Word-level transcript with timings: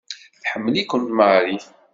Tḥemmel-ikem 0.41 1.05
Mary. 1.17 1.57